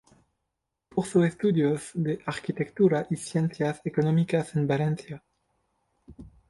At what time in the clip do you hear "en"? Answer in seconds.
4.55-4.65